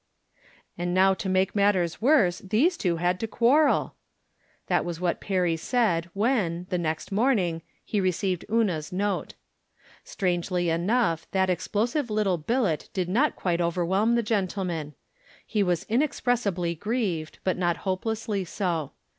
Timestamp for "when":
6.15-6.65